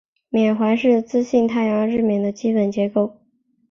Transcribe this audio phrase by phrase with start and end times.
[0.29, 3.19] 冕环是磁性太阳日冕的基本结构。